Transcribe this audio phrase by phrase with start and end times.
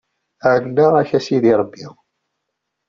[0.53, 1.85] Ɛennaɣ-k a sidi Ṛebbi.